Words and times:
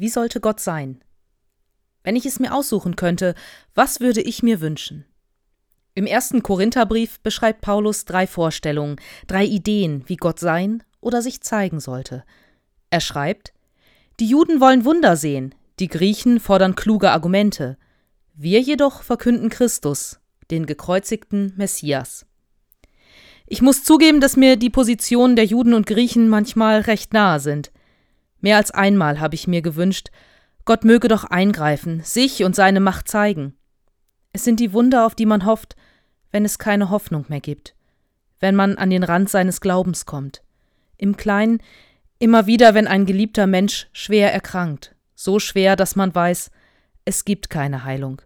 Wie 0.00 0.08
sollte 0.08 0.38
Gott 0.38 0.60
sein? 0.60 1.02
Wenn 2.04 2.14
ich 2.14 2.24
es 2.24 2.38
mir 2.38 2.54
aussuchen 2.54 2.94
könnte, 2.94 3.34
was 3.74 3.98
würde 3.98 4.20
ich 4.20 4.44
mir 4.44 4.60
wünschen? 4.60 5.04
Im 5.96 6.06
ersten 6.06 6.44
Korintherbrief 6.44 7.18
beschreibt 7.18 7.62
Paulus 7.62 8.04
drei 8.04 8.28
Vorstellungen, 8.28 9.00
drei 9.26 9.44
Ideen, 9.44 10.04
wie 10.06 10.14
Gott 10.14 10.38
sein 10.38 10.84
oder 11.00 11.20
sich 11.20 11.40
zeigen 11.40 11.80
sollte. 11.80 12.22
Er 12.90 13.00
schreibt: 13.00 13.52
Die 14.20 14.28
Juden 14.28 14.60
wollen 14.60 14.84
Wunder 14.84 15.16
sehen, 15.16 15.52
die 15.80 15.88
Griechen 15.88 16.38
fordern 16.38 16.76
kluge 16.76 17.10
Argumente. 17.10 17.76
Wir 18.34 18.60
jedoch 18.60 19.02
verkünden 19.02 19.48
Christus, 19.48 20.20
den 20.52 20.66
gekreuzigten 20.66 21.54
Messias. 21.56 22.24
Ich 23.46 23.62
muss 23.62 23.82
zugeben, 23.82 24.20
dass 24.20 24.36
mir 24.36 24.54
die 24.54 24.70
Positionen 24.70 25.34
der 25.34 25.46
Juden 25.46 25.74
und 25.74 25.88
Griechen 25.88 26.28
manchmal 26.28 26.82
recht 26.82 27.12
nahe 27.12 27.40
sind. 27.40 27.72
Mehr 28.40 28.56
als 28.56 28.70
einmal 28.70 29.20
habe 29.20 29.34
ich 29.34 29.46
mir 29.46 29.62
gewünscht, 29.62 30.10
Gott 30.64 30.84
möge 30.84 31.08
doch 31.08 31.24
eingreifen, 31.24 32.02
sich 32.04 32.44
und 32.44 32.54
seine 32.54 32.80
Macht 32.80 33.08
zeigen. 33.08 33.56
Es 34.32 34.44
sind 34.44 34.60
die 34.60 34.72
Wunder, 34.72 35.06
auf 35.06 35.14
die 35.14 35.26
man 35.26 35.46
hofft, 35.46 35.76
wenn 36.30 36.44
es 36.44 36.58
keine 36.58 36.90
Hoffnung 36.90 37.24
mehr 37.28 37.40
gibt, 37.40 37.74
wenn 38.40 38.54
man 38.54 38.76
an 38.76 38.90
den 38.90 39.02
Rand 39.02 39.30
seines 39.30 39.60
Glaubens 39.60 40.04
kommt. 40.06 40.42
Im 40.96 41.16
Kleinen, 41.16 41.62
immer 42.18 42.46
wieder, 42.46 42.74
wenn 42.74 42.86
ein 42.86 43.06
geliebter 43.06 43.46
Mensch 43.46 43.88
schwer 43.92 44.32
erkrankt, 44.32 44.94
so 45.14 45.38
schwer, 45.38 45.74
dass 45.74 45.96
man 45.96 46.14
weiß, 46.14 46.50
es 47.04 47.24
gibt 47.24 47.48
keine 47.50 47.84
Heilung. 47.84 48.20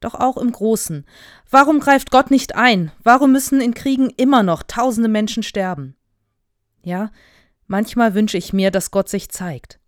Doch 0.00 0.14
auch 0.14 0.36
im 0.36 0.52
Großen. 0.52 1.06
Warum 1.50 1.80
greift 1.80 2.10
Gott 2.10 2.30
nicht 2.30 2.54
ein? 2.54 2.92
Warum 3.02 3.32
müssen 3.32 3.60
in 3.60 3.72
Kriegen 3.72 4.10
immer 4.10 4.42
noch 4.42 4.62
tausende 4.62 5.08
Menschen 5.08 5.42
sterben? 5.42 5.96
Ja, 6.82 7.10
manchmal 7.66 8.14
wünsche 8.14 8.38
ich 8.38 8.52
mir, 8.52 8.70
dass 8.70 8.90
Gott 8.90 9.08
sich 9.08 9.28
zeigt. 9.28 9.78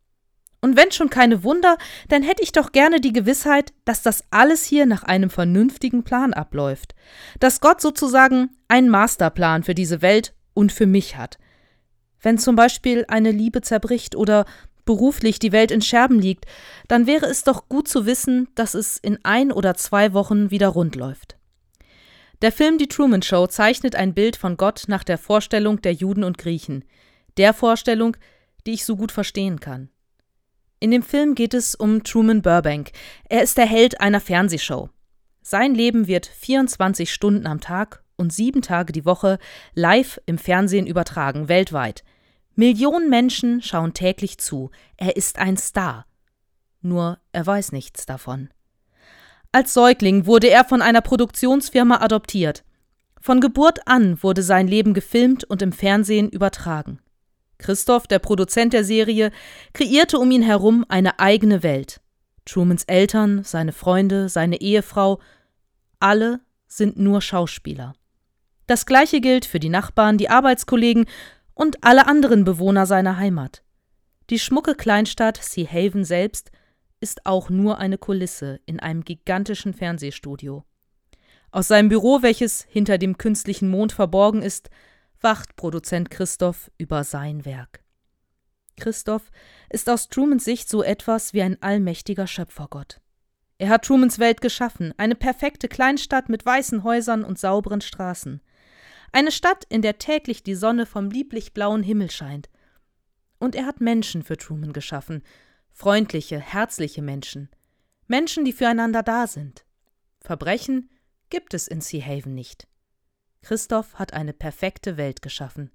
Und 0.61 0.77
wenn 0.77 0.91
schon 0.91 1.09
keine 1.09 1.45
Wunder, 1.45 1.79
dann 2.09 2.23
hätte 2.23 2.43
ich 2.43 2.53
doch 2.53 2.73
gerne 2.73 3.01
die 3.01 3.13
Gewissheit, 3.13 3.73
dass 3.85 4.03
das 4.03 4.25
alles 4.31 4.65
hier 4.65 4.87
nach 4.87 5.05
einem 5.05 5.31
vernünftigen 5.31 6.03
Plan 6.03 6.33
abläuft. 6.33 6.95
Dass 7.39 7.61
Gott 7.61 7.81
sozusagen 7.81 8.51
einen 8.67 8.89
Masterplan 8.89 9.63
für 9.63 9.75
diese 9.75 10.03
Welt 10.03 10.35
und 10.55 10.73
für 10.73 10.87
mich 10.87 11.17
hat. 11.17 11.39
Wenn 12.21 12.39
zum 12.39 12.57
Beispiel 12.57 13.05
eine 13.07 13.31
Liebe 13.31 13.61
zerbricht 13.61 14.17
oder 14.17 14.45
beruflich 14.85 15.39
die 15.39 15.53
Welt 15.53 15.71
in 15.71 15.83
Scherben 15.83 16.19
liegt, 16.19 16.47
dann 16.89 17.07
wäre 17.07 17.27
es 17.27 17.45
doch 17.45 17.69
gut 17.69 17.87
zu 17.87 18.07
wissen, 18.07 18.49
dass 18.55 18.75
es 18.75 18.97
in 18.97 19.19
ein 19.23 19.53
oder 19.53 19.75
zwei 19.75 20.13
Wochen 20.13 20.51
wieder 20.51 20.69
rund 20.69 20.97
läuft. 20.97 21.37
Der 22.41 22.53
Film 22.53 22.79
Die 22.79 22.89
Truman 22.89 23.23
Show 23.23 23.47
zeichnet 23.49 23.95
ein 23.95 24.15
Bild 24.15 24.37
von 24.37 24.57
Gott 24.57 24.85
nach 24.89 25.05
der 25.05 25.19
Vorstellung 25.19 25.83
der 25.83 25.93
Juden 25.93 26.25
und 26.25 26.39
Griechen, 26.39 26.85
der 27.39 27.55
Vorstellung, 27.55 28.17
die 28.67 28.73
ich 28.73 28.85
so 28.85 28.97
gut 28.97 29.13
verstehen 29.13 29.61
kann. 29.61 29.89
In 30.81 30.91
dem 30.91 31.03
Film 31.03 31.35
geht 31.35 31.55
es 31.55 31.75
um 31.75 32.05
Truman 32.05 32.43
Burbank. 32.43 32.93
Er 33.29 33.43
ist 33.43 33.59
der 33.59 33.67
Held 33.67 34.01
einer 34.01 34.21
Fernsehshow. 34.21 34.91
Sein 35.43 35.75
Leben 35.75 36.07
wird 36.07 36.27
24 36.27 37.13
Stunden 37.13 37.47
am 37.47 37.61
Tag 37.61 38.05
und 38.17 38.33
sieben 38.33 38.63
Tage 38.63 38.93
die 38.93 39.05
Woche 39.05 39.39
live 39.75 40.21
im 40.27 40.39
Fernsehen 40.39 40.87
übertragen, 40.87 41.49
weltweit. 41.49 42.05
Millionen 42.55 43.09
Menschen 43.09 43.63
schauen 43.63 43.95
täglich 43.95 44.39
zu. 44.39 44.71
Er 44.97 45.17
ist 45.17 45.39
ein 45.39 45.57
Star. 45.57 46.07
Nur 46.83 47.19
er 47.33 47.47
weiß 47.47 47.73
nichts 47.73 48.05
davon. 48.05 48.51
Als 49.51 49.73
Säugling 49.73 50.27
wurde 50.27 50.51
er 50.51 50.65
von 50.65 50.83
einer 50.83 51.01
Produktionsfirma 51.01 52.01
adoptiert. 52.03 52.65
Von 53.21 53.41
Geburt 53.41 53.87
an 53.87 54.23
wurde 54.23 54.43
sein 54.43 54.69
Leben 54.69 54.95
gefilmt 54.95 55.45
und 55.45 55.63
im 55.63 55.73
Fernsehen 55.73 56.29
übertragen. 56.29 57.01
Christoph, 57.59 58.07
der 58.07 58.19
Produzent 58.19 58.73
der 58.73 58.85
Serie, 58.85 59.31
kreierte 59.73 60.19
um 60.19 60.31
ihn 60.31 60.43
herum 60.43 60.85
eine 60.89 61.19
eigene 61.19 61.63
Welt. 61.63 62.01
Trumans 62.45 62.85
Eltern, 62.85 63.45
seine 63.45 63.73
Freunde, 63.73 64.29
seine 64.29 64.61
Ehefrau, 64.61 65.21
alle 66.01 66.41
sind 66.67 66.99
nur 66.99 67.21
Schauspieler. 67.21 67.95
Das 68.67 68.87
gleiche 68.87 69.21
gilt 69.21 69.45
für 69.45 69.59
die 69.59 69.69
Nachbarn, 69.69 70.19
die 70.19 70.31
Arbeitskollegen 70.31 71.07
und 71.55 71.83
alle 71.83 72.07
anderen 72.07 72.45
Bewohner 72.45 72.87
seiner 72.87 73.17
Heimat. 73.17 73.63
Die 74.31 74.39
schmucke 74.39 74.75
Kleinstadt 74.75 75.39
Sea 75.43 75.67
Haven 75.67 76.05
selbst 76.05 76.51
ist 77.01 77.27
auch 77.27 77.49
nur 77.49 77.79
eine 77.79 77.99
Kulisse 77.99 78.61
in 78.67 78.79
einem 78.81 79.05
gigantischen 79.05 79.73
Fernsehstudio. 79.73 80.65
Aus 81.51 81.69
seinem 81.69 81.89
Büro, 81.89 82.23
welches 82.23 82.67
hinter 82.69 82.99
dem 82.99 83.17
künstlichen 83.17 83.71
Mond 83.71 83.93
verborgen 83.93 84.43
ist, 84.43 84.69
wacht 85.21 85.57
Produzent 85.57 86.11
Christoph 86.11 86.71
über 86.79 87.05
sein 87.05 87.45
Werk. 87.45 87.83
Christoph 88.77 89.31
ist 89.71 89.91
aus 89.91 90.09
Trumans 90.09 90.45
Sicht 90.45 90.69
so 90.69 90.83
etwas 90.83 91.33
wie 91.33 91.43
ein 91.43 91.61
allmächtiger 91.63 92.27
Schöpfergott. 92.27 93.01
Er 93.59 93.71
hat 93.71 93.85
Trumans 93.85 94.21
Welt 94.21 94.41
geschaffen, 94.41 94.95
eine 94.99 95.17
perfekte 95.17 95.67
Kleinstadt 95.67 96.29
mit 96.29 96.47
weißen 96.47 96.85
Häusern 96.85 97.25
und 97.25 97.39
sauberen 97.39 97.81
Straßen. 97.81 98.41
Eine 99.11 99.33
Stadt, 99.33 99.65
in 99.69 99.83
der 99.83 99.99
täglich 99.99 100.45
die 100.45 100.55
Sonne 100.55 100.87
vom 100.87 101.11
lieblich 101.11 101.55
blauen 101.55 101.83
Himmel 101.83 102.11
scheint. 102.11 102.49
Und 103.39 103.57
er 103.57 103.67
hat 103.67 103.81
Menschen 103.81 104.23
für 104.23 104.37
Truman 104.37 104.73
geschaffen, 104.73 105.23
freundliche, 105.73 106.39
herzliche 106.39 107.03
Menschen, 107.03 107.49
Menschen, 108.07 108.45
die 108.45 108.53
füreinander 108.53 109.03
da 109.03 109.27
sind. 109.27 109.65
Verbrechen 110.21 110.91
gibt 111.31 111.53
es 111.53 111.69
in 111.69 111.81
Sea 111.81 112.05
Haven 112.05 112.35
nicht. 112.35 112.69
Christoph 113.43 113.95
hat 113.95 114.13
eine 114.13 114.33
perfekte 114.33 114.97
Welt 114.97 115.23
geschaffen. 115.23 115.71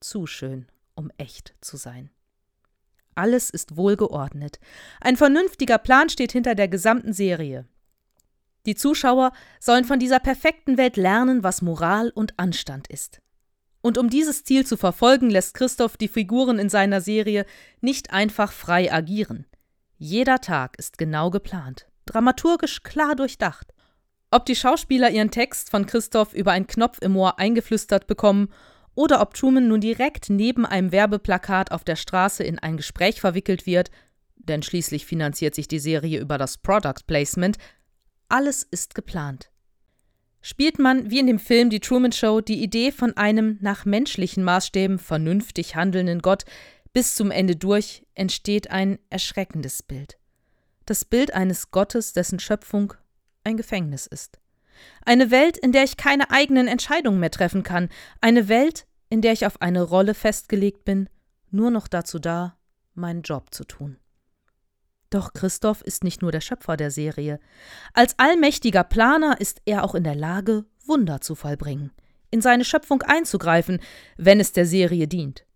Zu 0.00 0.26
schön, 0.26 0.66
um 0.94 1.10
echt 1.18 1.54
zu 1.60 1.76
sein. 1.76 2.10
Alles 3.14 3.50
ist 3.50 3.76
wohlgeordnet. 3.76 4.60
Ein 5.00 5.16
vernünftiger 5.16 5.78
Plan 5.78 6.08
steht 6.08 6.32
hinter 6.32 6.54
der 6.54 6.68
gesamten 6.68 7.12
Serie. 7.12 7.66
Die 8.64 8.74
Zuschauer 8.74 9.32
sollen 9.60 9.84
von 9.84 9.98
dieser 9.98 10.20
perfekten 10.20 10.76
Welt 10.76 10.96
lernen, 10.96 11.42
was 11.42 11.62
Moral 11.62 12.10
und 12.10 12.38
Anstand 12.38 12.86
ist. 12.88 13.20
Und 13.80 13.98
um 13.98 14.10
dieses 14.10 14.44
Ziel 14.44 14.66
zu 14.66 14.76
verfolgen, 14.76 15.30
lässt 15.30 15.54
Christoph 15.54 15.96
die 15.96 16.08
Figuren 16.08 16.58
in 16.58 16.68
seiner 16.68 17.00
Serie 17.00 17.46
nicht 17.80 18.12
einfach 18.12 18.52
frei 18.52 18.92
agieren. 18.92 19.46
Jeder 19.96 20.40
Tag 20.40 20.78
ist 20.78 20.98
genau 20.98 21.30
geplant, 21.30 21.88
dramaturgisch 22.06 22.82
klar 22.82 23.16
durchdacht. 23.16 23.72
Ob 24.30 24.44
die 24.44 24.56
Schauspieler 24.56 25.10
ihren 25.10 25.30
Text 25.30 25.70
von 25.70 25.86
Christoph 25.86 26.34
über 26.34 26.52
einen 26.52 26.66
Knopf 26.66 26.98
im 27.00 27.16
Ohr 27.16 27.38
eingeflüstert 27.38 28.06
bekommen 28.06 28.52
oder 28.94 29.22
ob 29.22 29.34
Truman 29.34 29.68
nun 29.68 29.80
direkt 29.80 30.28
neben 30.28 30.66
einem 30.66 30.92
Werbeplakat 30.92 31.72
auf 31.72 31.82
der 31.84 31.96
Straße 31.96 32.44
in 32.44 32.58
ein 32.58 32.76
Gespräch 32.76 33.20
verwickelt 33.20 33.64
wird, 33.64 33.90
denn 34.36 34.62
schließlich 34.62 35.06
finanziert 35.06 35.54
sich 35.54 35.68
die 35.68 35.78
Serie 35.78 36.20
über 36.20 36.36
das 36.36 36.58
Product 36.58 37.06
Placement, 37.06 37.56
alles 38.28 38.62
ist 38.64 38.94
geplant. 38.94 39.50
Spielt 40.42 40.78
man, 40.78 41.10
wie 41.10 41.18
in 41.18 41.26
dem 41.26 41.38
Film 41.38 41.70
Die 41.70 41.80
Truman 41.80 42.12
Show, 42.12 42.40
die 42.40 42.62
Idee 42.62 42.92
von 42.92 43.16
einem 43.16 43.58
nach 43.60 43.84
menschlichen 43.84 44.44
Maßstäben 44.44 44.98
vernünftig 44.98 45.74
handelnden 45.74 46.20
Gott 46.20 46.44
bis 46.92 47.14
zum 47.14 47.30
Ende 47.30 47.56
durch, 47.56 48.06
entsteht 48.14 48.70
ein 48.70 48.98
erschreckendes 49.10 49.82
Bild. 49.82 50.18
Das 50.86 51.04
Bild 51.04 51.34
eines 51.34 51.70
Gottes, 51.70 52.12
dessen 52.12 52.38
Schöpfung 52.38 52.94
ein 53.48 53.56
Gefängnis 53.56 54.06
ist. 54.06 54.38
Eine 55.04 55.30
Welt, 55.30 55.56
in 55.56 55.72
der 55.72 55.84
ich 55.84 55.96
keine 55.96 56.30
eigenen 56.30 56.68
Entscheidungen 56.68 57.18
mehr 57.18 57.30
treffen 57.30 57.62
kann. 57.62 57.88
Eine 58.20 58.48
Welt, 58.48 58.86
in 59.08 59.22
der 59.22 59.32
ich 59.32 59.46
auf 59.46 59.60
eine 59.60 59.82
Rolle 59.82 60.14
festgelegt 60.14 60.84
bin, 60.84 61.08
nur 61.50 61.70
noch 61.70 61.88
dazu 61.88 62.18
da, 62.18 62.56
meinen 62.94 63.22
Job 63.22 63.52
zu 63.52 63.64
tun. 63.64 63.96
Doch 65.10 65.32
Christoph 65.32 65.80
ist 65.82 66.04
nicht 66.04 66.20
nur 66.20 66.32
der 66.32 66.42
Schöpfer 66.42 66.76
der 66.76 66.90
Serie. 66.90 67.40
Als 67.94 68.18
allmächtiger 68.18 68.84
Planer 68.84 69.40
ist 69.40 69.62
er 69.64 69.82
auch 69.82 69.94
in 69.94 70.04
der 70.04 70.14
Lage, 70.14 70.66
Wunder 70.84 71.22
zu 71.22 71.34
vollbringen, 71.34 71.90
in 72.30 72.42
seine 72.42 72.64
Schöpfung 72.64 73.02
einzugreifen, 73.02 73.80
wenn 74.18 74.38
es 74.38 74.52
der 74.52 74.66
Serie 74.66 75.08
dient. 75.08 75.46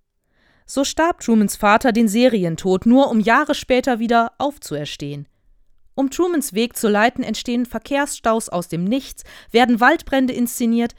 So 0.64 0.84
starb 0.84 1.20
Trumans 1.20 1.56
Vater 1.56 1.92
den 1.92 2.08
Serientod, 2.08 2.86
nur 2.86 3.10
um 3.10 3.20
Jahre 3.20 3.54
später 3.54 3.98
wieder 3.98 4.32
aufzuerstehen. 4.38 5.28
Um 5.94 6.11
Trumans 6.11 6.55
Weg 6.55 6.77
zu 6.77 6.89
leiten, 6.89 7.23
entstehen 7.23 7.67
Verkehrsstaus 7.67 8.49
aus 8.49 8.69
dem 8.69 8.85
Nichts, 8.85 9.25
werden 9.50 9.81
Waldbrände 9.81 10.33
inszeniert 10.33 10.94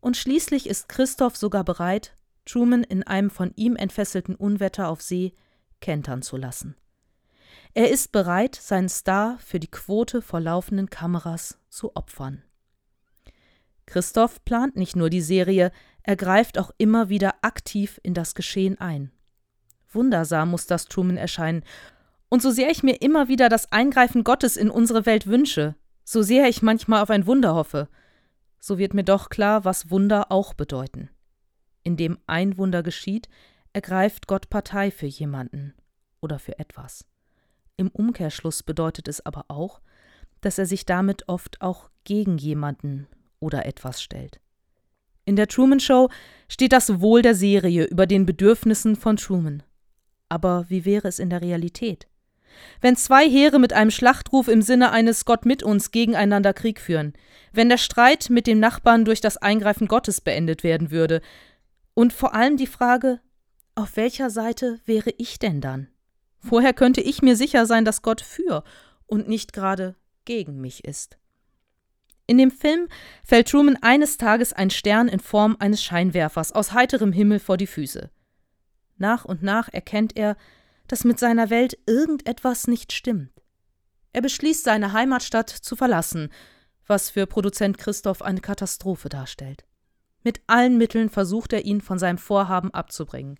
und 0.00 0.16
schließlich 0.16 0.68
ist 0.68 0.88
Christoph 0.88 1.36
sogar 1.36 1.64
bereit, 1.64 2.14
Truman 2.46 2.82
in 2.82 3.02
einem 3.02 3.30
von 3.30 3.52
ihm 3.56 3.76
entfesselten 3.76 4.34
Unwetter 4.34 4.88
auf 4.88 5.02
See 5.02 5.32
kentern 5.80 6.22
zu 6.22 6.36
lassen. 6.36 6.76
Er 7.74 7.90
ist 7.90 8.10
bereit, 8.10 8.54
seinen 8.56 8.88
Star 8.88 9.38
für 9.38 9.60
die 9.60 9.70
Quote 9.70 10.22
vor 10.22 10.40
laufenden 10.40 10.88
Kameras 10.88 11.58
zu 11.68 11.94
opfern. 11.94 12.42
Christoph 13.86 14.44
plant 14.44 14.76
nicht 14.76 14.96
nur 14.96 15.10
die 15.10 15.20
Serie, 15.20 15.70
er 16.02 16.16
greift 16.16 16.58
auch 16.58 16.70
immer 16.78 17.08
wieder 17.08 17.36
aktiv 17.42 18.00
in 18.02 18.14
das 18.14 18.34
Geschehen 18.34 18.80
ein. 18.80 19.12
Wundersam 19.90 20.50
muss 20.50 20.66
das 20.66 20.86
Truman 20.86 21.16
erscheinen, 21.16 21.62
und 22.28 22.42
so 22.42 22.50
sehr 22.50 22.70
ich 22.70 22.82
mir 22.82 23.00
immer 23.00 23.28
wieder 23.28 23.48
das 23.48 23.72
Eingreifen 23.72 24.24
Gottes 24.24 24.56
in 24.56 24.70
unsere 24.70 25.06
Welt 25.06 25.26
wünsche, 25.26 25.74
so 26.04 26.22
sehr 26.22 26.48
ich 26.48 26.62
manchmal 26.62 27.02
auf 27.02 27.10
ein 27.10 27.26
Wunder 27.26 27.54
hoffe, 27.54 27.88
so 28.60 28.78
wird 28.78 28.94
mir 28.94 29.04
doch 29.04 29.28
klar, 29.28 29.64
was 29.64 29.90
Wunder 29.90 30.30
auch 30.30 30.54
bedeuten. 30.54 31.10
Indem 31.82 32.18
ein 32.26 32.58
Wunder 32.58 32.82
geschieht, 32.82 33.28
ergreift 33.72 34.26
Gott 34.26 34.50
Partei 34.50 34.90
für 34.90 35.06
jemanden 35.06 35.74
oder 36.20 36.38
für 36.38 36.58
etwas. 36.58 37.06
Im 37.76 37.88
Umkehrschluss 37.88 38.62
bedeutet 38.62 39.06
es 39.08 39.24
aber 39.24 39.44
auch, 39.48 39.80
dass 40.40 40.58
er 40.58 40.66
sich 40.66 40.84
damit 40.86 41.28
oft 41.28 41.60
auch 41.60 41.90
gegen 42.04 42.38
jemanden 42.38 43.06
oder 43.40 43.66
etwas 43.66 44.02
stellt. 44.02 44.40
In 45.24 45.36
der 45.36 45.46
Truman 45.46 45.80
Show 45.80 46.08
steht 46.48 46.72
das 46.72 47.00
Wohl 47.00 47.22
der 47.22 47.34
Serie 47.34 47.84
über 47.84 48.06
den 48.06 48.26
Bedürfnissen 48.26 48.96
von 48.96 49.16
Truman. 49.16 49.62
Aber 50.28 50.64
wie 50.68 50.84
wäre 50.84 51.06
es 51.06 51.18
in 51.18 51.30
der 51.30 51.42
Realität? 51.42 52.08
Wenn 52.80 52.96
zwei 52.96 53.28
Heere 53.28 53.58
mit 53.58 53.72
einem 53.72 53.90
Schlachtruf 53.90 54.48
im 54.48 54.62
Sinne 54.62 54.90
eines 54.90 55.24
Gott 55.24 55.44
mit 55.44 55.62
uns 55.62 55.90
gegeneinander 55.90 56.52
Krieg 56.52 56.80
führen, 56.80 57.12
wenn 57.52 57.68
der 57.68 57.78
Streit 57.78 58.30
mit 58.30 58.46
dem 58.46 58.60
Nachbarn 58.60 59.04
durch 59.04 59.20
das 59.20 59.36
Eingreifen 59.36 59.88
Gottes 59.88 60.20
beendet 60.20 60.62
werden 60.62 60.90
würde, 60.90 61.20
und 61.94 62.12
vor 62.12 62.34
allem 62.34 62.56
die 62.56 62.66
Frage, 62.68 63.20
auf 63.74 63.96
welcher 63.96 64.30
Seite 64.30 64.80
wäre 64.84 65.10
ich 65.18 65.38
denn 65.38 65.60
dann? 65.60 65.88
Woher 66.40 66.72
könnte 66.72 67.00
ich 67.00 67.22
mir 67.22 67.36
sicher 67.36 67.66
sein, 67.66 67.84
dass 67.84 68.02
Gott 68.02 68.20
für 68.20 68.62
und 69.06 69.28
nicht 69.28 69.52
gerade 69.52 69.96
gegen 70.24 70.60
mich 70.60 70.84
ist? 70.84 71.18
In 72.26 72.38
dem 72.38 72.50
Film 72.50 72.88
fällt 73.24 73.48
Truman 73.48 73.78
eines 73.80 74.18
Tages 74.18 74.52
ein 74.52 74.70
Stern 74.70 75.08
in 75.08 75.18
Form 75.18 75.56
eines 75.58 75.82
Scheinwerfers 75.82 76.52
aus 76.52 76.72
heiterem 76.72 77.12
Himmel 77.12 77.40
vor 77.40 77.56
die 77.56 77.66
Füße. 77.66 78.10
Nach 78.98 79.24
und 79.24 79.42
nach 79.42 79.68
erkennt 79.72 80.16
er, 80.16 80.36
dass 80.88 81.04
mit 81.04 81.18
seiner 81.18 81.50
Welt 81.50 81.78
irgendetwas 81.86 82.66
nicht 82.66 82.92
stimmt. 82.92 83.30
Er 84.12 84.22
beschließt, 84.22 84.64
seine 84.64 84.92
Heimatstadt 84.92 85.50
zu 85.50 85.76
verlassen, 85.76 86.30
was 86.86 87.10
für 87.10 87.26
Produzent 87.26 87.78
Christoph 87.78 88.22
eine 88.22 88.40
Katastrophe 88.40 89.08
darstellt. 89.08 89.64
Mit 90.24 90.40
allen 90.46 90.78
Mitteln 90.78 91.10
versucht 91.10 91.52
er 91.52 91.64
ihn 91.64 91.80
von 91.80 91.98
seinem 91.98 92.18
Vorhaben 92.18 92.72
abzubringen. 92.72 93.38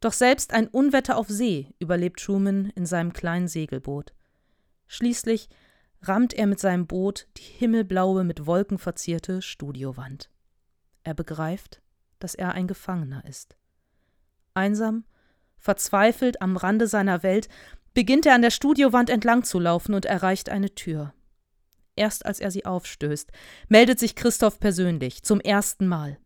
Doch 0.00 0.12
selbst 0.12 0.52
ein 0.52 0.68
Unwetter 0.68 1.16
auf 1.16 1.28
See 1.28 1.72
überlebt 1.78 2.20
Truman 2.20 2.70
in 2.74 2.86
seinem 2.86 3.12
kleinen 3.12 3.48
Segelboot. 3.48 4.12
Schließlich 4.86 5.48
rammt 6.02 6.34
er 6.34 6.46
mit 6.46 6.60
seinem 6.60 6.86
Boot 6.86 7.28
die 7.36 7.42
himmelblaue, 7.42 8.24
mit 8.24 8.46
Wolken 8.46 8.78
verzierte 8.78 9.40
Studiowand. 9.40 10.30
Er 11.04 11.14
begreift, 11.14 11.80
dass 12.18 12.34
er 12.34 12.52
ein 12.52 12.66
Gefangener 12.66 13.24
ist. 13.24 13.56
Einsam, 14.54 15.04
verzweifelt 15.64 16.42
am 16.42 16.58
Rande 16.58 16.86
seiner 16.86 17.22
Welt, 17.22 17.48
beginnt 17.94 18.26
er 18.26 18.34
an 18.34 18.42
der 18.42 18.50
Studiowand 18.50 19.08
entlang 19.08 19.44
zu 19.44 19.58
laufen 19.58 19.94
und 19.94 20.04
erreicht 20.04 20.50
eine 20.50 20.74
Tür. 20.74 21.14
Erst 21.96 22.26
als 22.26 22.38
er 22.38 22.50
sie 22.50 22.66
aufstößt, 22.66 23.32
meldet 23.68 23.98
sich 23.98 24.14
Christoph 24.14 24.60
persönlich, 24.60 25.22
zum 25.22 25.40
ersten 25.40 25.86
Mal. 25.86 26.18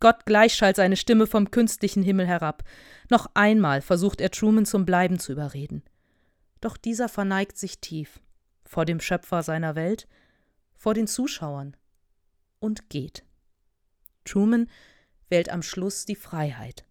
Gott 0.00 0.24
gleich 0.24 0.54
schallt 0.54 0.76
seine 0.76 0.96
Stimme 0.96 1.26
vom 1.26 1.50
künstlichen 1.50 2.02
Himmel 2.02 2.26
herab. 2.26 2.62
Noch 3.10 3.26
einmal 3.34 3.82
versucht 3.82 4.20
er 4.20 4.30
Truman 4.30 4.64
zum 4.64 4.86
Bleiben 4.86 5.18
zu 5.18 5.32
überreden. 5.32 5.82
Doch 6.60 6.76
dieser 6.76 7.08
verneigt 7.08 7.58
sich 7.58 7.80
tief 7.80 8.20
vor 8.64 8.84
dem 8.84 9.00
Schöpfer 9.00 9.42
seiner 9.42 9.74
Welt, 9.74 10.08
vor 10.76 10.94
den 10.94 11.08
Zuschauern 11.08 11.76
und 12.58 12.88
geht. 12.88 13.24
Truman 14.24 14.70
wählt 15.28 15.50
am 15.50 15.62
Schluss 15.62 16.04
die 16.04 16.16
Freiheit. 16.16 16.87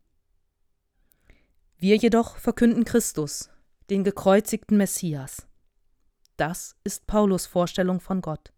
Wir 1.80 1.96
jedoch 1.96 2.38
verkünden 2.38 2.86
Christus, 2.86 3.52
den 3.92 4.04
gekreuzigten 4.04 4.78
Messias. 4.78 5.46
Das 6.36 6.76
ist 6.84 7.06
Paulus 7.06 7.46
Vorstellung 7.46 8.00
von 8.00 8.22
Gott. 8.22 8.52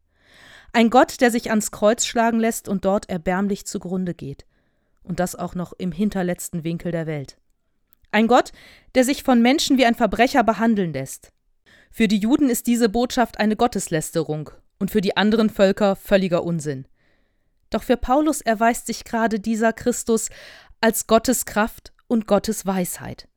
Ein 0.72 0.90
Gott, 0.90 1.20
der 1.20 1.30
sich 1.30 1.50
ans 1.50 1.72
Kreuz 1.72 2.06
schlagen 2.06 2.40
lässt 2.40 2.70
und 2.70 2.86
dort 2.86 3.10
erbärmlich 3.10 3.66
zugrunde 3.66 4.14
geht. 4.14 4.46
Und 5.04 5.20
das 5.20 5.36
auch 5.36 5.54
noch 5.54 5.74
im 5.74 5.92
hinterletzten 5.92 6.64
Winkel 6.64 6.94
der 6.94 7.08
Welt. 7.08 7.38
Ein 8.12 8.28
Gott, 8.28 8.54
der 8.96 9.04
sich 9.04 9.24
von 9.24 9.42
Menschen 9.42 9.78
wie 9.78 9.86
ein 9.86 9.96
Verbrecher 9.96 10.46
behandeln 10.46 10.94
lässt. 10.94 11.34
Für 11.92 12.08
die 12.08 12.20
Juden 12.20 12.50
ist 12.50 12.68
diese 12.68 12.88
Botschaft 12.88 13.38
eine 13.38 13.58
Gotteslästerung 13.58 14.52
und 14.80 14.92
für 14.92 15.02
die 15.02 15.18
anderen 15.18 15.50
Völker 15.50 15.98
völliger 15.98 16.46
Unsinn. 16.46 16.88
Doch 17.70 17.84
für 17.84 17.98
Paulus 17.98 18.40
erweist 18.40 18.88
sich 18.88 19.04
gerade 19.04 19.42
dieser 19.42 19.74
Christus 19.74 20.30
als 20.80 21.06
Gottes 21.06 21.46
Kraft 21.46 21.92
und 22.10 22.28
Gottes 22.28 22.66
Weisheit. 22.66 23.30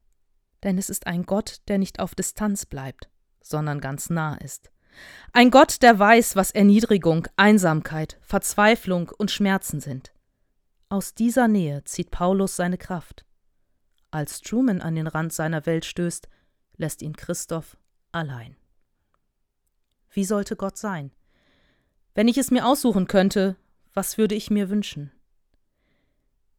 Denn 0.65 0.79
es 0.79 0.91
ist 0.91 1.07
ein 1.07 1.25
Gott, 1.25 1.61
der 1.69 1.79
nicht 1.79 2.01
auf 2.01 2.17
Distanz 2.17 2.67
bleibt, 2.67 3.09
sondern 3.41 3.81
ganz 3.81 4.11
nah 4.11 4.35
ist. 4.37 4.73
Ein 5.33 5.51
Gott, 5.51 5.83
der 5.83 5.99
weiß, 5.99 6.37
was 6.37 6.51
Erniedrigung, 6.51 7.29
Einsamkeit, 7.37 8.19
Verzweiflung 8.23 9.11
und 9.17 9.31
Schmerzen 9.31 9.81
sind. 9.81 10.13
Aus 10.89 11.15
dieser 11.15 11.49
Nähe 11.49 11.85
zieht 11.85 12.11
Paulus 12.11 12.57
seine 12.57 12.79
Kraft. 12.79 13.25
Als 14.11 14.41
Truman 14.41 14.81
an 14.81 14.95
den 14.95 15.07
Rand 15.07 15.33
seiner 15.33 15.65
Welt 15.65 15.85
stößt, 15.85 16.29
lässt 16.77 17.03
ihn 17.03 17.17
Christoph 17.17 17.77
allein. 18.11 18.57
Wie 20.11 20.25
sollte 20.25 20.57
Gott 20.57 20.77
sein? 20.77 21.11
Wenn 22.15 22.29
ich 22.29 22.37
es 22.37 22.51
mir 22.51 22.67
aussuchen 22.67 23.07
könnte, 23.07 23.57
was 23.95 24.19
würde 24.19 24.35
ich 24.35 24.51
mir 24.51 24.69
wünschen? 24.69 25.11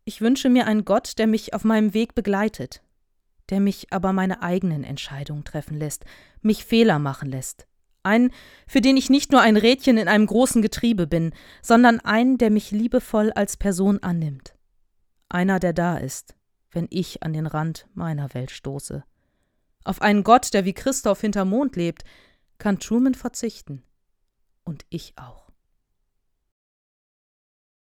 Ich 0.06 0.22
wünsche 0.22 0.50
mir 0.50 0.68
einen 0.68 0.86
Gott, 0.86 1.18
der 1.18 1.28
mich 1.28 1.54
auf 1.54 1.64
meinem 1.64 1.94
Weg 1.94 2.16
begleitet, 2.16 2.82
der 3.50 3.60
mich 3.60 3.92
aber 3.92 4.14
meine 4.14 4.42
eigenen 4.42 4.84
Entscheidungen 4.84 5.44
treffen 5.44 5.78
lässt, 5.78 6.06
mich 6.42 6.66
Fehler 6.66 7.00
machen 7.00 7.30
lässt, 7.30 7.68
einen, 8.04 8.32
für 8.68 8.82
den 8.82 8.98
ich 8.98 9.10
nicht 9.10 9.32
nur 9.32 9.42
ein 9.42 9.58
Rädchen 9.58 9.98
in 9.98 10.08
einem 10.08 10.26
großen 10.26 10.62
Getriebe 10.62 11.08
bin, 11.08 11.34
sondern 11.62 12.00
einen, 12.02 12.38
der 12.38 12.52
mich 12.52 12.72
liebevoll 12.72 13.32
als 13.32 13.58
Person 13.58 14.00
annimmt. 14.04 14.56
Einer, 15.30 15.60
der 15.60 15.74
da 15.74 15.98
ist, 15.98 16.36
wenn 16.72 16.88
ich 16.90 17.24
an 17.24 17.34
den 17.34 17.48
Rand 17.48 17.88
meiner 17.94 18.34
Welt 18.34 18.52
stoße. 18.52 19.04
Auf 19.86 20.02
einen 20.02 20.24
Gott, 20.24 20.54
der 20.54 20.66
wie 20.66 20.74
Christoph 20.74 21.22
hinter 21.22 21.46
Mond 21.46 21.76
lebt, 21.76 22.04
kann 22.58 22.80
Truman 22.80 23.16
verzichten. 23.16 23.84
Und 24.64 24.86
ich 24.90 25.14
auch. 25.18 25.43